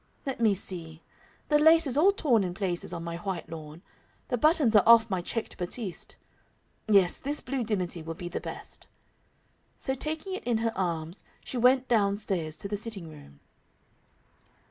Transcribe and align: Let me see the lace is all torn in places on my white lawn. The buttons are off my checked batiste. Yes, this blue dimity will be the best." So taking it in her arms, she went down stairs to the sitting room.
Let 0.25 0.39
me 0.41 0.55
see 0.55 1.03
the 1.49 1.59
lace 1.59 1.85
is 1.85 1.95
all 1.95 2.11
torn 2.11 2.43
in 2.43 2.55
places 2.55 2.91
on 2.91 3.03
my 3.03 3.17
white 3.17 3.49
lawn. 3.51 3.83
The 4.29 4.35
buttons 4.39 4.75
are 4.75 4.81
off 4.83 5.11
my 5.11 5.21
checked 5.21 5.59
batiste. 5.59 6.15
Yes, 6.87 7.17
this 7.17 7.39
blue 7.39 7.63
dimity 7.63 8.01
will 8.01 8.15
be 8.15 8.27
the 8.27 8.41
best." 8.41 8.87
So 9.77 9.93
taking 9.93 10.33
it 10.33 10.43
in 10.43 10.57
her 10.57 10.75
arms, 10.75 11.23
she 11.45 11.55
went 11.57 11.87
down 11.87 12.17
stairs 12.17 12.57
to 12.57 12.67
the 12.67 12.77
sitting 12.77 13.09
room. 13.09 13.41